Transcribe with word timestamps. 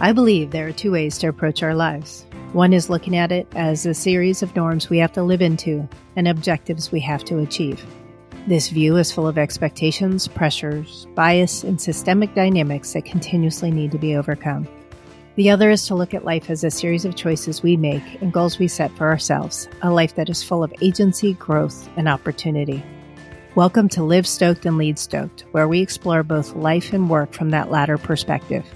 I 0.00 0.10
believe 0.10 0.50
there 0.50 0.66
are 0.66 0.72
two 0.72 0.90
ways 0.90 1.18
to 1.18 1.28
approach 1.28 1.62
our 1.62 1.74
lives. 1.74 2.26
One 2.52 2.72
is 2.72 2.90
looking 2.90 3.16
at 3.16 3.30
it 3.30 3.46
as 3.54 3.86
a 3.86 3.94
series 3.94 4.42
of 4.42 4.54
norms 4.56 4.90
we 4.90 4.98
have 4.98 5.12
to 5.12 5.22
live 5.22 5.40
into 5.40 5.88
and 6.16 6.26
objectives 6.26 6.90
we 6.90 6.98
have 7.00 7.24
to 7.26 7.38
achieve. 7.38 7.86
This 8.48 8.70
view 8.70 8.96
is 8.96 9.12
full 9.12 9.28
of 9.28 9.38
expectations, 9.38 10.26
pressures, 10.26 11.06
bias, 11.14 11.62
and 11.62 11.80
systemic 11.80 12.34
dynamics 12.34 12.92
that 12.92 13.04
continuously 13.04 13.70
need 13.70 13.92
to 13.92 13.98
be 13.98 14.16
overcome. 14.16 14.66
The 15.36 15.50
other 15.50 15.70
is 15.70 15.86
to 15.86 15.94
look 15.94 16.12
at 16.12 16.24
life 16.24 16.50
as 16.50 16.64
a 16.64 16.72
series 16.72 17.04
of 17.04 17.14
choices 17.14 17.62
we 17.62 17.76
make 17.76 18.20
and 18.20 18.32
goals 18.32 18.58
we 18.58 18.66
set 18.66 18.90
for 18.96 19.06
ourselves, 19.06 19.68
a 19.82 19.90
life 19.90 20.16
that 20.16 20.28
is 20.28 20.42
full 20.42 20.64
of 20.64 20.74
agency, 20.82 21.34
growth, 21.34 21.88
and 21.96 22.08
opportunity. 22.08 22.84
Welcome 23.54 23.88
to 23.90 24.02
Live 24.02 24.26
Stoked 24.26 24.66
and 24.66 24.76
Lead 24.76 24.98
Stoked, 24.98 25.42
where 25.52 25.68
we 25.68 25.80
explore 25.80 26.24
both 26.24 26.56
life 26.56 26.92
and 26.92 27.08
work 27.08 27.32
from 27.32 27.50
that 27.50 27.70
latter 27.70 27.96
perspective. 27.96 28.66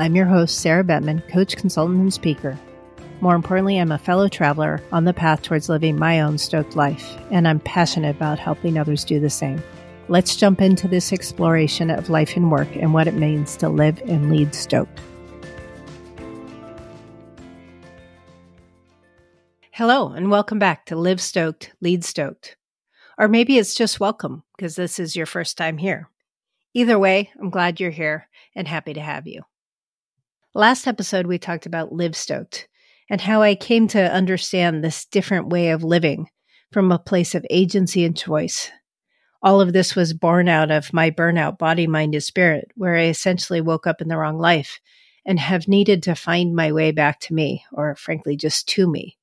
I'm 0.00 0.16
your 0.16 0.24
host, 0.24 0.60
Sarah 0.60 0.82
Bettman, 0.82 1.28
coach, 1.28 1.58
consultant, 1.58 2.00
and 2.00 2.14
speaker. 2.14 2.58
More 3.20 3.34
importantly, 3.34 3.76
I'm 3.76 3.92
a 3.92 3.98
fellow 3.98 4.28
traveler 4.28 4.80
on 4.92 5.04
the 5.04 5.12
path 5.12 5.42
towards 5.42 5.68
living 5.68 5.98
my 5.98 6.22
own 6.22 6.38
stoked 6.38 6.74
life, 6.74 7.18
and 7.30 7.46
I'm 7.46 7.60
passionate 7.60 8.16
about 8.16 8.38
helping 8.38 8.78
others 8.78 9.04
do 9.04 9.20
the 9.20 9.28
same. 9.28 9.62
Let's 10.08 10.36
jump 10.36 10.62
into 10.62 10.88
this 10.88 11.12
exploration 11.12 11.90
of 11.90 12.08
life 12.08 12.34
and 12.34 12.50
work 12.50 12.74
and 12.76 12.94
what 12.94 13.08
it 13.08 13.14
means 13.14 13.58
to 13.58 13.68
live 13.68 14.00
and 14.06 14.30
lead 14.30 14.54
stoked. 14.54 14.98
Hello, 19.70 20.12
and 20.12 20.30
welcome 20.30 20.58
back 20.58 20.86
to 20.86 20.96
Live 20.96 21.20
Stoked, 21.20 21.74
Lead 21.82 22.06
Stoked. 22.06 22.56
Or 23.18 23.28
maybe 23.28 23.58
it's 23.58 23.74
just 23.74 24.00
welcome 24.00 24.44
because 24.56 24.76
this 24.76 24.98
is 24.98 25.14
your 25.14 25.26
first 25.26 25.58
time 25.58 25.76
here. 25.76 26.08
Either 26.72 26.98
way, 26.98 27.30
I'm 27.38 27.50
glad 27.50 27.80
you're 27.80 27.90
here 27.90 28.28
and 28.54 28.66
happy 28.66 28.94
to 28.94 29.00
have 29.02 29.26
you. 29.26 29.42
Last 30.54 30.88
episode, 30.88 31.28
we 31.28 31.38
talked 31.38 31.66
about 31.66 31.92
Live 31.92 32.16
Stoked 32.16 32.66
and 33.08 33.20
how 33.20 33.40
I 33.40 33.54
came 33.54 33.86
to 33.88 34.12
understand 34.12 34.82
this 34.82 35.04
different 35.04 35.48
way 35.48 35.70
of 35.70 35.84
living 35.84 36.26
from 36.72 36.90
a 36.90 36.98
place 36.98 37.36
of 37.36 37.46
agency 37.50 38.04
and 38.04 38.16
choice. 38.16 38.68
All 39.44 39.60
of 39.60 39.72
this 39.72 39.94
was 39.94 40.12
born 40.12 40.48
out 40.48 40.72
of 40.72 40.92
my 40.92 41.12
burnout, 41.12 41.56
body, 41.56 41.86
mind, 41.86 42.16
and 42.16 42.24
spirit, 42.24 42.66
where 42.74 42.96
I 42.96 43.04
essentially 43.04 43.60
woke 43.60 43.86
up 43.86 44.02
in 44.02 44.08
the 44.08 44.16
wrong 44.16 44.38
life 44.38 44.80
and 45.24 45.38
have 45.38 45.68
needed 45.68 46.02
to 46.02 46.16
find 46.16 46.52
my 46.52 46.72
way 46.72 46.90
back 46.90 47.20
to 47.20 47.34
me, 47.34 47.64
or 47.72 47.94
frankly, 47.94 48.36
just 48.36 48.68
to 48.70 48.90
me. 48.90 49.18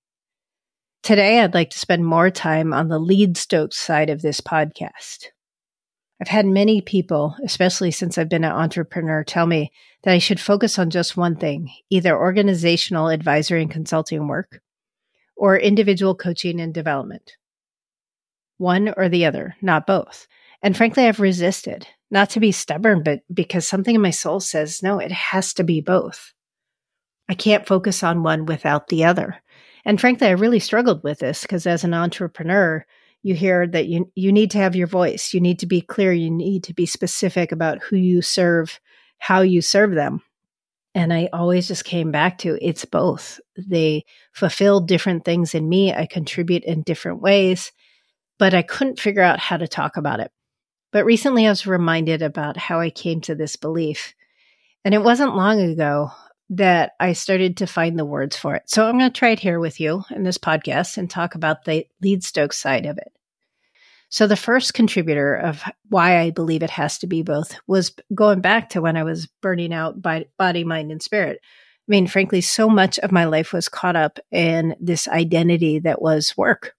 Today, 1.03 1.41
I'd 1.41 1.53
like 1.53 1.72
to 1.72 1.80
spend 1.80 2.06
more 2.06 2.30
time 2.30 2.72
on 2.72 2.88
the 2.88 3.00
lead 3.00 3.36
stoked 3.36 3.73
side 3.73 4.09
of 4.09 4.22
this 4.22 4.39
podcast. 4.39 5.25
I've 6.20 6.28
had 6.28 6.46
many 6.46 6.82
people, 6.82 7.36
especially 7.44 7.92
since 7.92 8.18
I've 8.18 8.30
been 8.30 8.44
an 8.44 8.52
entrepreneur, 8.52 9.23
tell 9.23 9.46
me 9.46 9.72
that 10.04 10.14
I 10.14 10.18
should 10.18 10.40
focus 10.40 10.80
on 10.80 10.90
just 10.90 11.16
one 11.16 11.36
thing 11.36 11.70
either 11.90 12.18
organizational 12.18 13.09
advisory 13.09 13.62
and 13.62 13.72
consulting 13.72 14.28
work 14.28 14.62
or 15.36 15.58
individual 15.58 16.16
coaching 16.16 16.59
and 16.59 16.74
development. 16.74 17.34
One 18.58 18.94
or 18.98 19.09
the 19.09 19.26
other, 19.26 19.56
not 19.62 19.86
both. 19.86 20.28
And 20.64 20.76
frankly, 20.76 21.06
I've 21.06 21.20
resisted, 21.20 21.88
not 22.09 22.31
to 22.31 22.40
be 22.40 22.52
stubborn, 22.52 23.04
but 23.04 23.20
because 23.31 23.68
something 23.68 23.94
in 23.94 24.02
my 24.02 24.09
soul 24.09 24.40
says, 24.40 24.81
no, 24.81 24.98
it 24.98 25.12
has 25.12 25.54
to 25.54 25.64
be 25.64 25.81
both. 25.81 26.34
I 27.30 27.36
can't 27.36 27.68
focus 27.68 28.02
on 28.02 28.24
one 28.24 28.46
without 28.46 28.88
the 28.88 29.04
other. 29.06 29.36
And 29.86 30.02
frankly, 30.02 30.28
I 30.28 30.31
really 30.31 30.59
struggled 30.59 31.04
with 31.04 31.20
this 31.20 31.44
because 31.44 31.68
as 31.68 31.84
an 31.84 31.94
entrepreneur, 31.94 32.86
you 33.28 33.36
hear 33.36 33.67
that 33.67 33.88
you 33.88 34.11
you 34.16 34.31
need 34.31 34.52
to 34.52 34.58
have 34.58 34.75
your 34.75 34.88
voice. 34.88 35.33
You 35.33 35.42
need 35.42 35.59
to 35.59 35.66
be 35.66 35.81
clear. 35.81 36.11
You 36.11 36.31
need 36.31 36.64
to 36.66 36.73
be 36.73 36.86
specific 36.86 37.52
about 37.52 37.81
who 37.84 37.95
you 37.95 38.22
serve 38.22 38.80
how 39.19 39.42
you 39.42 39.61
serve 39.61 39.94
them. 39.94 40.22
And 40.95 41.13
i 41.13 41.29
always 41.34 41.68
just 41.68 41.85
came 41.85 42.12
back 42.12 42.40
to 42.40 42.57
it's 42.62 42.85
both. 42.85 43.40
They 43.57 44.06
fulfill 44.31 44.79
different 44.79 45.25
things 45.25 45.53
in 45.53 45.68
me. 45.68 45.94
I 45.94 46.06
contribute 46.06 46.63
in 46.63 46.81
different 46.84 47.22
ways 47.22 47.72
but 48.38 48.53
i 48.53 48.62
couldn't 48.62 49.00
figure 49.00 49.22
out 49.22 49.40
how 49.40 49.57
to 49.57 49.68
talk 49.68 49.97
about 49.97 50.19
it. 50.19 50.31
But 50.91 51.06
recently 51.06 51.46
i 51.47 51.50
was 51.50 51.68
reminded 51.68 52.22
about 52.22 52.57
how 52.57 52.79
i 52.79 52.90
came 52.90 53.22
to 53.22 53.35
this 53.35 53.56
belief. 53.56 54.13
And 54.85 54.94
it 54.94 55.03
wasn't 55.03 55.35
long 55.35 55.59
ago 55.59 56.12
that 56.50 56.94
I 56.97 57.12
started 57.12 57.57
to 57.57 57.68
find 57.68 58.00
the 58.00 58.06
words 58.06 58.38
for 58.38 58.56
it. 58.56 58.63
So 58.68 58.85
I'm 58.85 58.97
going 58.97 59.12
to 59.12 59.19
try 59.19 59.31
it 59.31 59.40
here 59.40 59.59
with 59.59 59.81
you 59.81 60.03
in 60.12 60.23
this 60.23 60.38
podcast 60.38 60.97
and 60.97 61.09
talk 61.09 61.35
about 61.35 61.66
the 61.66 61.85
lead 62.02 62.23
stoke 62.23 62.53
side 62.53 62.85
of 62.85 62.97
it. 62.97 63.12
So 64.09 64.25
the 64.25 64.38
first 64.38 64.73
contributor 64.73 65.35
of 65.35 65.63
why 65.90 66.19
I 66.19 66.31
believe 66.31 66.63
it 66.63 66.69
has 66.69 66.97
to 67.00 67.07
be 67.07 67.23
both 67.23 67.56
was 67.68 67.94
going 68.16 68.40
back 68.40 68.69
to 68.69 68.81
when 68.81 68.95
I 68.95 69.03
was 69.03 69.28
burning 69.41 69.73
out 69.73 70.01
by 70.01 70.25
body, 70.38 70.63
mind, 70.63 70.91
and 70.91 71.01
spirit. 71.01 71.40
I 71.44 71.90
mean, 71.90 72.07
frankly, 72.07 72.41
so 72.41 72.69
much 72.69 73.00
of 73.00 73.12
my 73.12 73.25
life 73.25 73.51
was 73.51 73.69
caught 73.69 73.96
up 73.96 74.19
in 74.31 74.75
this 74.79 75.07
identity 75.07 75.79
that 75.79 76.01
was 76.01 76.35
work. 76.38 76.73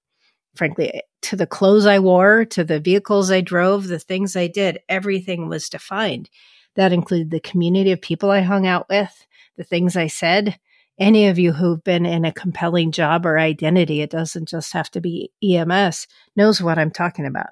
Frankly, 0.56 1.02
to 1.22 1.36
the 1.36 1.46
clothes 1.46 1.86
I 1.86 1.98
wore, 1.98 2.44
to 2.46 2.64
the 2.64 2.80
vehicles 2.80 3.30
I 3.30 3.42
drove, 3.42 3.88
the 3.88 3.98
things 3.98 4.34
I 4.34 4.46
did, 4.46 4.80
everything 4.88 5.48
was 5.48 5.68
defined. 5.68 6.30
That 6.76 6.92
included 6.92 7.30
the 7.30 7.40
community 7.40 7.92
of 7.92 8.00
people 8.00 8.30
I 8.30 8.40
hung 8.40 8.66
out 8.66 8.86
with, 8.88 9.26
the 9.56 9.64
things 9.64 9.96
I 9.96 10.06
said, 10.06 10.58
any 10.98 11.28
of 11.28 11.38
you 11.38 11.52
who've 11.52 11.82
been 11.82 12.04
in 12.04 12.24
a 12.24 12.32
compelling 12.32 12.92
job 12.92 13.24
or 13.24 13.38
identity, 13.38 14.00
it 14.00 14.10
doesn't 14.10 14.48
just 14.48 14.72
have 14.72 14.90
to 14.90 15.00
be 15.00 15.30
EMS, 15.42 16.06
knows 16.36 16.60
what 16.60 16.78
I'm 16.78 16.90
talking 16.90 17.26
about. 17.26 17.50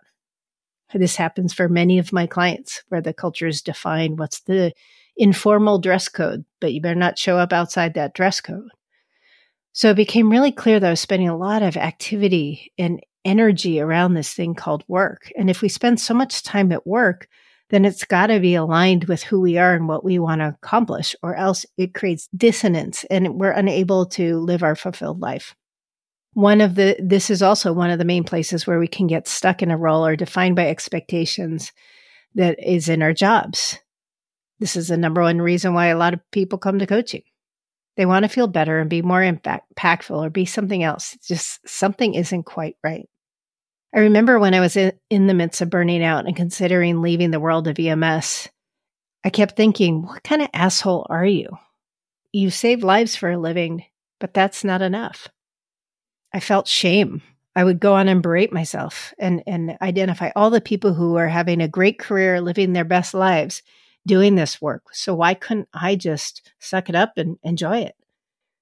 This 0.95 1.17
happens 1.17 1.53
for 1.53 1.69
many 1.69 1.99
of 1.99 2.13
my 2.13 2.27
clients 2.27 2.83
where 2.89 3.01
the 3.01 3.13
culture 3.13 3.47
is 3.47 3.63
defined 3.63 4.19
what's 4.19 4.41
the 4.41 4.73
informal 5.17 5.79
dress 5.79 6.09
code, 6.09 6.45
but 6.61 6.73
you 6.73 6.81
better 6.81 6.95
not 6.95 7.19
show 7.19 7.39
up 7.39 7.53
outside 7.53 7.95
that 7.95 8.15
dress 8.15 8.41
code. 8.41 8.71
So 9.73 9.91
it 9.91 9.97
became 9.97 10.31
really 10.31 10.53
clear 10.53 10.81
that 10.81 10.87
I 10.87 10.91
was 10.91 11.01
spending 11.01 11.29
a 11.29 11.37
lot 11.37 11.63
of 11.63 11.77
activity 11.77 12.73
and 12.79 13.01
energy 13.25 13.81
around 13.81 14.15
this 14.15 14.33
thing 14.33 14.55
called 14.55 14.85
work. 14.89 15.31
And 15.37 15.51
if 15.51 15.61
we 15.61 15.69
spend 15.69 16.01
so 16.01 16.15
much 16.15 16.43
time 16.43 16.73
at 16.73 16.87
work, 16.87 17.29
then 17.71 17.85
it's 17.85 18.05
got 18.05 18.29
to 18.29 18.39
be 18.39 18.55
aligned 18.55 19.05
with 19.05 19.23
who 19.23 19.41
we 19.41 19.59
are 19.59 19.75
and 19.75 19.89
what 19.89 20.05
we 20.05 20.19
want 20.19 20.41
to 20.41 20.49
accomplish, 20.49 21.17
or 21.23 21.35
else 21.35 21.67
it 21.77 21.95
creates 21.95 22.29
dissonance 22.37 23.05
and 23.11 23.41
we're 23.41 23.51
unable 23.51 24.07
to 24.07 24.39
live 24.39 24.63
our 24.63 24.77
fulfilled 24.77 25.21
life. 25.21 25.55
One 26.35 26.61
of 26.61 26.75
the, 26.75 26.97
this 27.03 27.31
is 27.31 27.43
also 27.43 27.73
one 27.73 27.91
of 27.91 27.99
the 27.99 28.05
main 28.05 28.23
places 28.23 28.67
where 28.67 28.79
we 28.79 28.89
can 28.89 29.07
get 29.07 29.27
stuck 29.27 29.63
in 29.63 29.71
a 29.71 29.77
role 29.77 30.07
or 30.07 30.17
defined 30.17 30.55
by 30.55 30.69
expectations 30.69 31.73
that 32.35 32.59
is 32.63 32.89
in 32.89 33.03
our 33.03 33.15
jobs. 33.15 33.79
This 34.59 34.77
is 34.77 34.89
the 34.89 34.97
number 34.97 35.23
one 35.23 35.41
reason 35.41 35.75
why 35.75 35.87
a 35.87 35.97
lot 35.97 36.15
of 36.15 36.21
people 36.31 36.59
come 36.59 36.79
to 36.79 36.87
coaching. 36.87 37.23
They 37.97 38.07
want 38.07 38.25
to 38.25 38.29
feel 38.29 38.47
better 38.47 38.79
and 38.79 38.91
be 38.91 39.01
more 39.03 39.23
impactful 39.23 40.17
or 40.17 40.29
be 40.29 40.45
something 40.45 40.83
else. 40.83 41.17
Just 41.27 41.67
something 41.67 42.15
isn't 42.15 42.45
quite 42.45 42.77
right. 42.85 43.09
I 43.95 44.01
remember 44.01 44.39
when 44.39 44.55
I 44.55 44.61
was 44.61 44.77
in, 44.77 44.93
in 45.11 45.27
the 45.27 45.35
midst 45.35 45.61
of 45.61 45.71
burning 45.71 46.03
out 46.03 46.27
and 46.27 46.37
considering 46.37 47.01
leaving 47.01 47.31
the 47.31 47.41
world 47.41 47.69
of 47.69 47.79
EMS, 47.79 48.49
I 49.25 49.31
kept 49.31 49.57
thinking, 49.57 50.03
what 50.03 50.23
kind 50.23 50.43
of 50.43 50.49
asshole 50.53 51.07
are 51.09 51.27
you? 51.27 51.49
You 52.33 52.51
save 52.51 52.85
lives 52.85 53.17
for 53.17 53.31
a 53.31 53.39
living, 53.39 53.85
but 54.21 54.35
that's 54.35 54.65
not 54.65 54.83
enough. 54.83 55.29
I 56.33 56.41
felt 56.41 56.69
shame. 56.69 57.23
I 57.55 57.65
would 57.65 57.81
go 57.81 57.95
on 57.95 58.09
and 58.09 58.23
berate 58.23 58.53
myself 58.53 59.15
and, 59.19 59.43
and 59.47 59.79
identify 59.81 60.31
all 60.37 60.51
the 60.51 60.61
people 60.61 60.93
who 60.93 61.17
are 61.17 61.29
having 61.29 61.63
a 61.63 61.69
great 61.69 61.99
career, 61.99 62.41
living 62.43 62.75
their 62.75 62.85
best 62.85 63.15
lives, 63.15 63.63
doing 64.07 64.35
this 64.35 64.61
work. 64.61 64.83
So 64.93 65.15
why 65.15 65.33
couldn't 65.33 65.69
I 65.73 65.97
just 65.97 66.53
suck 66.59 66.91
it 66.91 66.95
up 66.95 67.15
and 67.17 67.39
enjoy 67.43 67.79
it? 67.79 67.95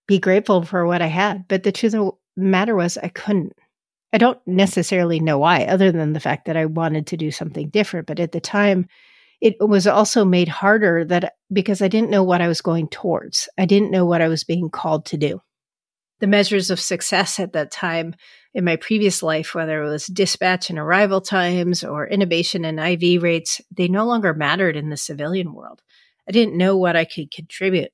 Be 0.07 0.21
grateful 0.21 0.63
for 0.63 0.87
what 0.87 1.03
I 1.03 1.09
had. 1.09 1.49
But 1.49 1.65
the 1.65 1.73
truth 1.73 1.95
of 1.95 2.13
the 2.37 2.43
matter 2.43 2.77
was 2.77 2.97
I 2.97 3.09
couldn't. 3.09 3.55
I 4.15 4.19
don't 4.19 4.39
necessarily 4.47 5.19
know 5.19 5.39
why, 5.39 5.65
other 5.65 5.91
than 5.91 6.13
the 6.13 6.21
fact 6.21 6.45
that 6.47 6.57
I 6.57 6.67
wanted 6.67 7.09
to 7.09 7.17
do 7.17 7.33
something 7.33 7.69
different. 7.69 8.07
But 8.07 8.21
at 8.21 8.31
the 8.31 8.41
time, 8.41 8.87
it 9.41 9.57
was 9.59 9.89
also 9.89 10.25
made 10.25 10.47
harder 10.47 11.05
that 11.07 11.35
because 11.53 11.83
I 11.83 11.89
didn't 11.89 12.11
know 12.11 12.23
what 12.23 12.41
I 12.41 12.47
was 12.47 12.61
going 12.61 12.87
towards. 12.87 13.49
I 13.59 13.67
didn't 13.67 13.91
know 13.91 14.07
what 14.07 14.23
I 14.23 14.29
was 14.29 14.45
being 14.45 14.71
called 14.71 15.07
to 15.07 15.17
do. 15.17 15.41
The 16.21 16.29
measures 16.29 16.71
of 16.71 16.79
success 16.79 17.41
at 17.41 17.55
that 17.55 17.73
time 17.73 18.15
in 18.55 18.65
my 18.65 18.77
previous 18.77 19.21
life, 19.21 19.53
whether 19.53 19.83
it 19.83 19.91
was 19.91 20.07
dispatch 20.07 20.71
and 20.71 20.79
arrival 20.79 21.21
times 21.21 21.83
or 21.83 22.09
intubation 22.09 22.65
and 22.65 22.79
IV 22.79 23.21
rates, 23.21 23.61
they 23.77 23.89
no 23.89 24.07
longer 24.07 24.33
mattered 24.33 24.77
in 24.77 24.91
the 24.91 24.97
civilian 24.97 25.53
world. 25.53 25.83
I 26.29 26.31
didn't 26.31 26.57
know 26.57 26.77
what 26.77 26.95
I 26.95 27.05
could 27.05 27.33
contribute. 27.33 27.91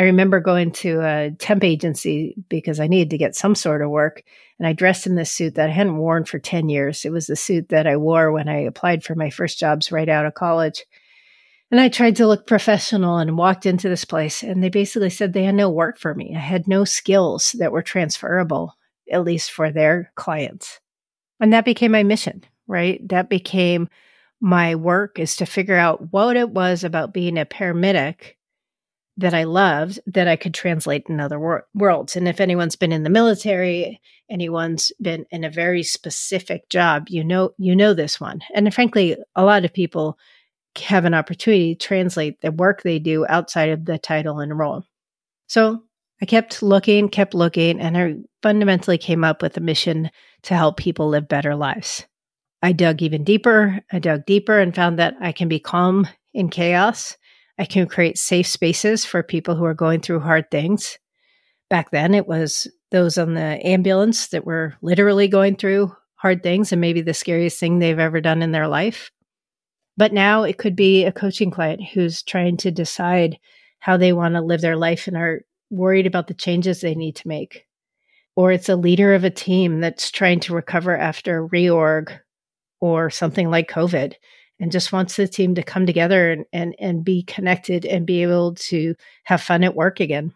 I 0.00 0.04
remember 0.04 0.40
going 0.40 0.70
to 0.70 1.02
a 1.02 1.30
temp 1.32 1.62
agency 1.62 2.34
because 2.48 2.80
I 2.80 2.86
needed 2.86 3.10
to 3.10 3.18
get 3.18 3.36
some 3.36 3.54
sort 3.54 3.82
of 3.82 3.90
work. 3.90 4.22
And 4.58 4.66
I 4.66 4.72
dressed 4.72 5.06
in 5.06 5.14
this 5.14 5.30
suit 5.30 5.56
that 5.56 5.68
I 5.68 5.72
hadn't 5.72 5.98
worn 5.98 6.24
for 6.24 6.38
10 6.38 6.70
years. 6.70 7.04
It 7.04 7.12
was 7.12 7.26
the 7.26 7.36
suit 7.36 7.68
that 7.68 7.86
I 7.86 7.98
wore 7.98 8.32
when 8.32 8.48
I 8.48 8.60
applied 8.60 9.04
for 9.04 9.14
my 9.14 9.28
first 9.28 9.58
jobs 9.58 9.92
right 9.92 10.08
out 10.08 10.24
of 10.24 10.32
college. 10.32 10.86
And 11.70 11.78
I 11.78 11.90
tried 11.90 12.16
to 12.16 12.26
look 12.26 12.46
professional 12.46 13.18
and 13.18 13.36
walked 13.36 13.66
into 13.66 13.90
this 13.90 14.06
place. 14.06 14.42
And 14.42 14.64
they 14.64 14.70
basically 14.70 15.10
said 15.10 15.34
they 15.34 15.44
had 15.44 15.54
no 15.54 15.68
work 15.68 15.98
for 15.98 16.14
me. 16.14 16.34
I 16.34 16.40
had 16.40 16.66
no 16.66 16.86
skills 16.86 17.54
that 17.58 17.70
were 17.70 17.82
transferable, 17.82 18.78
at 19.12 19.22
least 19.22 19.50
for 19.50 19.70
their 19.70 20.12
clients. 20.14 20.80
And 21.40 21.52
that 21.52 21.66
became 21.66 21.92
my 21.92 22.04
mission, 22.04 22.42
right? 22.66 23.06
That 23.10 23.28
became 23.28 23.90
my 24.40 24.76
work 24.76 25.18
is 25.18 25.36
to 25.36 25.44
figure 25.44 25.76
out 25.76 26.10
what 26.10 26.38
it 26.38 26.48
was 26.48 26.84
about 26.84 27.12
being 27.12 27.36
a 27.36 27.44
paramedic 27.44 28.36
that 29.20 29.34
I 29.34 29.44
loved 29.44 30.00
that 30.06 30.28
I 30.28 30.36
could 30.36 30.54
translate 30.54 31.04
in 31.08 31.20
other 31.20 31.38
wor- 31.38 31.66
worlds. 31.74 32.16
And 32.16 32.26
if 32.26 32.40
anyone's 32.40 32.76
been 32.76 32.92
in 32.92 33.02
the 33.02 33.10
military, 33.10 34.00
anyone's 34.30 34.92
been 35.00 35.26
in 35.30 35.44
a 35.44 35.50
very 35.50 35.82
specific 35.82 36.68
job, 36.68 37.06
you 37.08 37.22
know 37.22 37.50
you 37.58 37.76
know 37.76 37.94
this 37.94 38.20
one. 38.20 38.40
And 38.54 38.72
frankly, 38.74 39.16
a 39.36 39.44
lot 39.44 39.64
of 39.64 39.72
people 39.72 40.18
have 40.78 41.04
an 41.04 41.14
opportunity 41.14 41.74
to 41.74 41.86
translate 41.86 42.40
the 42.40 42.52
work 42.52 42.82
they 42.82 42.98
do 42.98 43.26
outside 43.28 43.70
of 43.70 43.84
the 43.84 43.98
title 43.98 44.38
and 44.38 44.56
role. 44.56 44.84
So 45.48 45.82
I 46.22 46.26
kept 46.26 46.62
looking, 46.62 47.08
kept 47.08 47.34
looking, 47.34 47.80
and 47.80 47.96
I 47.96 48.14
fundamentally 48.42 48.98
came 48.98 49.24
up 49.24 49.42
with 49.42 49.56
a 49.56 49.60
mission 49.60 50.10
to 50.42 50.54
help 50.54 50.76
people 50.76 51.08
live 51.08 51.28
better 51.28 51.56
lives. 51.56 52.06
I 52.62 52.72
dug 52.72 53.02
even 53.02 53.24
deeper. 53.24 53.80
I 53.90 53.98
dug 53.98 54.26
deeper 54.26 54.58
and 54.58 54.74
found 54.74 54.98
that 54.98 55.14
I 55.20 55.32
can 55.32 55.48
be 55.48 55.58
calm 55.58 56.06
in 56.34 56.50
chaos. 56.50 57.16
I 57.60 57.66
can 57.66 57.86
create 57.86 58.16
safe 58.16 58.46
spaces 58.46 59.04
for 59.04 59.22
people 59.22 59.54
who 59.54 59.66
are 59.66 59.74
going 59.74 60.00
through 60.00 60.20
hard 60.20 60.50
things. 60.50 60.98
Back 61.68 61.90
then, 61.90 62.14
it 62.14 62.26
was 62.26 62.66
those 62.90 63.18
on 63.18 63.34
the 63.34 63.64
ambulance 63.64 64.28
that 64.28 64.46
were 64.46 64.72
literally 64.80 65.28
going 65.28 65.56
through 65.56 65.94
hard 66.14 66.42
things 66.42 66.72
and 66.72 66.80
maybe 66.80 67.02
the 67.02 67.12
scariest 67.12 67.60
thing 67.60 67.78
they've 67.78 67.98
ever 67.98 68.18
done 68.22 68.40
in 68.40 68.52
their 68.52 68.66
life. 68.66 69.10
But 69.98 70.14
now 70.14 70.42
it 70.42 70.56
could 70.56 70.74
be 70.74 71.04
a 71.04 71.12
coaching 71.12 71.50
client 71.50 71.82
who's 71.92 72.22
trying 72.22 72.56
to 72.58 72.70
decide 72.70 73.38
how 73.78 73.98
they 73.98 74.14
want 74.14 74.36
to 74.36 74.40
live 74.40 74.62
their 74.62 74.76
life 74.76 75.06
and 75.06 75.14
are 75.14 75.42
worried 75.68 76.06
about 76.06 76.28
the 76.28 76.34
changes 76.34 76.80
they 76.80 76.94
need 76.94 77.16
to 77.16 77.28
make. 77.28 77.66
Or 78.36 78.52
it's 78.52 78.70
a 78.70 78.76
leader 78.76 79.12
of 79.12 79.24
a 79.24 79.30
team 79.30 79.80
that's 79.80 80.10
trying 80.10 80.40
to 80.40 80.54
recover 80.54 80.96
after 80.96 81.46
reorg 81.46 82.20
or 82.80 83.10
something 83.10 83.50
like 83.50 83.70
COVID 83.70 84.14
and 84.60 84.70
just 84.70 84.92
wants 84.92 85.16
the 85.16 85.26
team 85.26 85.54
to 85.54 85.62
come 85.62 85.86
together 85.86 86.30
and, 86.30 86.44
and, 86.52 86.76
and 86.78 87.04
be 87.04 87.22
connected 87.22 87.86
and 87.86 88.06
be 88.06 88.22
able 88.22 88.54
to 88.54 88.94
have 89.24 89.40
fun 89.40 89.64
at 89.64 89.74
work 89.74 89.98
again. 89.98 90.32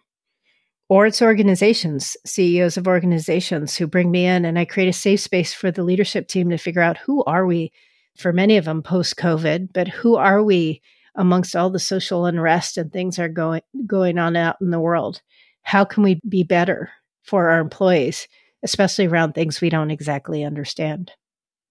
Or 0.88 1.06
it's 1.06 1.22
organizations, 1.22 2.16
CEOs 2.26 2.76
of 2.76 2.86
organizations 2.86 3.76
who 3.76 3.86
bring 3.86 4.10
me 4.10 4.26
in 4.26 4.44
and 4.44 4.58
I 4.58 4.64
create 4.64 4.88
a 4.88 4.92
safe 4.92 5.20
space 5.20 5.52
for 5.52 5.70
the 5.70 5.84
leadership 5.84 6.26
team 6.26 6.50
to 6.50 6.58
figure 6.58 6.82
out 6.82 6.98
who 6.98 7.22
are 7.24 7.46
we 7.46 7.72
for 8.16 8.32
many 8.32 8.56
of 8.56 8.64
them 8.64 8.82
post 8.82 9.16
COVID, 9.16 9.72
but 9.72 9.88
who 9.88 10.16
are 10.16 10.42
we 10.42 10.82
amongst 11.14 11.54
all 11.54 11.70
the 11.70 11.78
social 11.78 12.26
unrest 12.26 12.76
and 12.76 12.92
things 12.92 13.18
are 13.18 13.28
going 13.28 13.62
going 13.86 14.18
on 14.18 14.36
out 14.36 14.56
in 14.60 14.70
the 14.70 14.80
world? 14.80 15.20
How 15.62 15.84
can 15.84 16.02
we 16.02 16.20
be 16.28 16.42
better 16.42 16.90
for 17.22 17.48
our 17.48 17.60
employees, 17.60 18.28
especially 18.62 19.06
around 19.06 19.32
things 19.32 19.60
we 19.60 19.70
don't 19.70 19.90
exactly 19.90 20.44
understand? 20.44 21.12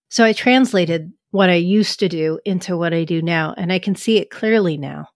So 0.10 0.24
I 0.24 0.34
translated 0.34 1.12
what 1.34 1.50
I 1.50 1.56
used 1.56 2.00
to 2.00 2.08
do 2.08 2.40
into 2.46 2.78
what 2.78 2.94
I 2.94 3.06
do 3.06 3.20
now, 3.20 3.56
and 3.58 3.74
I 3.74 3.80
can 3.80 3.96
see 3.96 4.18
it 4.18 4.30
clearly 4.30 4.78
now. 4.78 5.08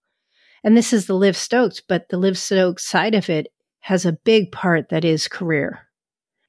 And 0.63 0.75
this 0.75 0.91
is 0.91 1.05
the 1.05 1.13
Live 1.13 1.37
Stoked, 1.37 1.83
but 1.87 2.09
the 2.09 2.17
Live 2.17 2.39
Stoked 2.39 2.81
side 2.81 3.13
of 3.13 3.29
it 3.29 3.53
has 3.81 4.03
a 4.03 4.17
big 4.25 4.51
part 4.51 4.89
that 4.89 5.05
is 5.05 5.27
career. 5.27 5.87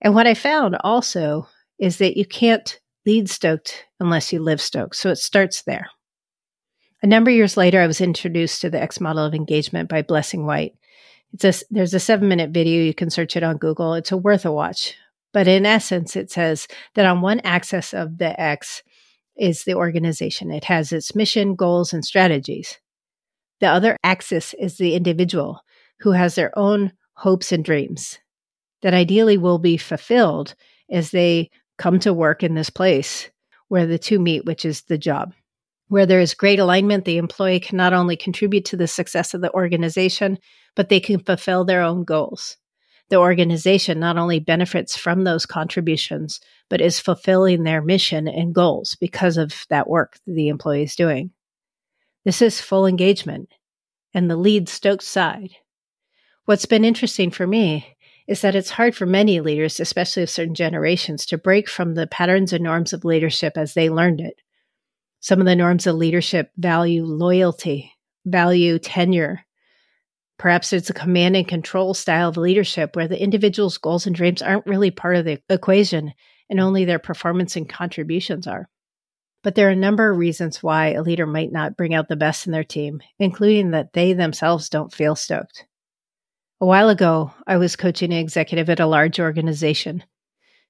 And 0.01 0.15
what 0.15 0.27
I 0.27 0.33
found 0.33 0.79
also 0.81 1.49
is 1.79 1.99
that 1.99 2.17
you 2.17 2.25
can't 2.25 2.81
lead 3.05 3.29
stoked 3.29 3.85
unless 4.01 4.33
you 4.33 4.41
live 4.41 4.63
stoked. 4.63 4.97
So 4.97 5.11
it 5.11 5.17
starts 5.17 5.61
there. 5.65 5.91
A 7.03 7.07
number 7.07 7.31
of 7.31 7.37
years 7.37 7.59
later, 7.59 7.83
I 7.83 7.87
was 7.87 8.01
introduced 8.01 8.63
to 8.63 8.71
the 8.71 8.81
X 8.81 9.03
model 9.03 9.27
of 9.27 9.35
engagement 9.35 9.91
by 9.91 10.01
BlessingWhite. 10.01 10.73
It's 11.35 11.45
a, 11.45 11.65
there's 11.71 11.93
a 11.93 12.01
seven 12.01 12.27
minute 12.27 12.53
video. 12.53 12.83
You 12.83 12.95
can 12.95 13.11
search 13.11 13.37
it 13.37 13.43
on 13.43 13.59
Google. 13.59 13.93
It's 13.93 14.13
a 14.13 14.17
worth 14.17 14.47
a 14.47 14.51
watch. 14.51 14.95
But 15.35 15.47
in 15.47 15.67
essence, 15.67 16.17
it 16.17 16.31
says 16.31 16.69
that 16.95 17.05
on 17.05 17.21
one 17.21 17.41
axis 17.41 17.93
of 17.93 18.17
the 18.17 18.41
X 18.41 18.83
is 19.39 19.65
the 19.65 19.75
organization. 19.75 20.51
It 20.51 20.65
has 20.65 20.93
its 20.93 21.15
mission, 21.15 21.55
goals, 21.55 21.93
and 21.93 22.05
strategies. 22.05 22.79
The 23.61 23.69
other 23.69 23.97
axis 24.05 24.55
is 24.55 24.77
the 24.77 24.95
individual 24.95 25.61
who 26.01 26.13
has 26.13 26.35
their 26.35 26.57
own 26.59 26.93
hopes 27.15 27.51
and 27.53 27.65
dreams 27.65 28.19
that 28.83 28.95
ideally 28.95 29.39
will 29.39 29.59
be 29.59 29.77
fulfilled 29.77 30.55
as 30.91 31.11
they 31.11 31.51
come 31.79 31.99
to 32.01 32.13
work 32.13 32.43
in 32.43 32.55
this 32.55 32.71
place 32.71 33.31
where 33.69 33.87
the 33.87 33.99
two 33.99 34.19
meet, 34.19 34.45
which 34.45 34.65
is 34.65 34.83
the 34.83 34.99
job. 34.99 35.35
Where 35.89 36.07
there 36.07 36.21
is 36.21 36.35
great 36.35 36.59
alignment, 36.59 37.05
the 37.05 37.17
employee 37.17 37.61
can 37.61 37.77
not 37.77 37.95
only 37.95 38.17
contribute 38.17 38.67
to 38.67 38.77
the 38.77 38.87
success 38.87 39.33
of 39.33 39.41
the 39.41 39.53
organization, 39.55 40.39
but 40.77 40.91
they 40.91 41.01
can 41.01 41.19
fulfill 41.19 41.65
their 41.65 41.83
own 41.83 42.05
goals. 42.05 42.58
The 43.11 43.17
organization 43.17 43.99
not 43.99 44.19
only 44.19 44.39
benefits 44.39 44.97
from 44.97 45.25
those 45.25 45.47
contributions, 45.47 46.41
but 46.69 46.81
is 46.81 47.01
fulfilling 47.01 47.63
their 47.63 47.81
mission 47.81 48.29
and 48.29 48.55
goals 48.55 48.97
because 49.01 49.39
of 49.39 49.67
that 49.71 49.89
work 49.89 50.19
that 50.27 50.35
the 50.35 50.49
employee 50.49 50.83
is 50.83 50.97
doing. 50.97 51.31
This 52.25 52.43
is 52.43 52.61
full 52.61 52.87
engagement 52.87 53.49
and 54.13 54.31
the 54.31 54.37
lead 54.37 54.69
stoked 54.69 55.05
side. 55.05 55.51
What's 56.45 56.67
been 56.67 56.85
interesting 56.85 57.31
for 57.31 57.47
me 57.47 57.97
is 58.27 58.43
that 58.43 58.55
it's 58.55 58.71
hard 58.71 58.95
for 58.95 59.07
many 59.07 59.41
leaders, 59.41 59.81
especially 59.81 60.23
of 60.23 60.31
certain 60.31 60.55
generations, 60.55 61.25
to 61.27 61.39
break 61.39 61.69
from 61.69 61.95
the 61.95 62.07
patterns 62.07 62.53
and 62.53 62.63
norms 62.63 62.93
of 62.93 63.05
leadership 63.05 63.55
as 63.57 63.73
they 63.73 63.89
learned 63.89 64.21
it. 64.21 64.41
Some 65.21 65.41
of 65.41 65.47
the 65.47 65.57
norms 65.57 65.87
of 65.87 65.97
leadership 65.97 66.51
value 66.57 67.05
loyalty, 67.05 67.93
value 68.27 68.79
tenure. 68.79 69.45
Perhaps 70.39 70.73
it's 70.73 70.89
a 70.89 70.95
command 70.95 71.37
and 71.37 71.47
control 71.47 71.95
style 71.95 72.29
of 72.29 72.37
leadership 72.37 72.95
where 72.95 73.09
the 73.09 73.21
individual's 73.21 73.77
goals 73.77 74.07
and 74.07 74.15
dreams 74.15 74.41
aren't 74.41 74.67
really 74.67 74.91
part 74.91 75.17
of 75.17 75.25
the 75.25 75.41
equation 75.51 76.13
and 76.49 76.61
only 76.61 76.85
their 76.85 77.01
performance 77.01 77.57
and 77.57 77.69
contributions 77.69 78.47
are. 78.47 78.69
But 79.43 79.55
there 79.55 79.69
are 79.69 79.73
a 79.73 79.77
number 79.77 80.11
of 80.11 80.17
reasons 80.17 80.63
why 80.63 80.93
a 80.93 81.03
leader 81.03 81.27
might 81.27 81.53
not 81.53 81.77
bring 81.77 81.95
out 81.95 82.09
the 82.09 82.17
best 82.17 82.47
in 82.47 82.53
their 82.53 82.65
team, 82.65 83.01
including 83.19 83.73
that 83.73 83.93
they 83.93 84.13
themselves 84.13 84.69
don't 84.69 84.93
feel 84.93 85.17
stoked. 85.17 85.67
A 86.61 86.67
while 86.67 86.89
ago, 86.89 87.33
I 87.47 87.57
was 87.57 87.77
coaching 87.77 88.13
an 88.13 88.19
executive 88.19 88.69
at 88.69 88.81
a 88.81 88.87
large 88.87 89.21
organization. 89.21 90.03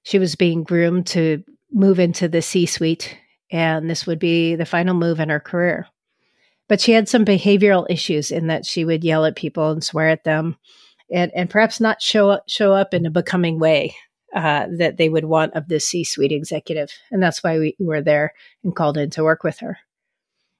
She 0.03 0.19
was 0.19 0.35
being 0.35 0.63
groomed 0.63 1.07
to 1.07 1.43
move 1.71 1.99
into 1.99 2.27
the 2.27 2.41
C 2.41 2.65
suite, 2.65 3.17
and 3.51 3.89
this 3.89 4.05
would 4.05 4.19
be 4.19 4.55
the 4.55 4.65
final 4.65 4.93
move 4.93 5.19
in 5.19 5.29
her 5.29 5.39
career. 5.39 5.87
But 6.69 6.79
she 6.79 6.93
had 6.93 7.09
some 7.09 7.25
behavioral 7.25 7.85
issues 7.89 8.31
in 8.31 8.47
that 8.47 8.65
she 8.65 8.85
would 8.85 9.03
yell 9.03 9.25
at 9.25 9.35
people 9.35 9.71
and 9.71 9.83
swear 9.83 10.07
at 10.09 10.23
them, 10.23 10.55
and, 11.11 11.31
and 11.35 11.49
perhaps 11.49 11.81
not 11.81 12.01
show 12.01 12.29
up, 12.29 12.43
show 12.47 12.73
up 12.73 12.93
in 12.93 13.05
a 13.05 13.11
becoming 13.11 13.59
way 13.59 13.95
uh, 14.33 14.67
that 14.77 14.97
they 14.97 15.09
would 15.09 15.25
want 15.25 15.55
of 15.55 15.67
this 15.67 15.87
C 15.87 16.03
suite 16.03 16.31
executive. 16.31 16.91
And 17.11 17.21
that's 17.21 17.43
why 17.43 17.57
we 17.57 17.75
were 17.79 18.01
there 18.01 18.33
and 18.63 18.75
called 18.75 18.97
in 18.97 19.09
to 19.11 19.23
work 19.23 19.43
with 19.43 19.59
her. 19.59 19.79